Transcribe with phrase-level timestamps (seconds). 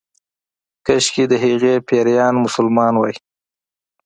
[0.85, 3.15] کشکې د هغې پيريان مسلمان وای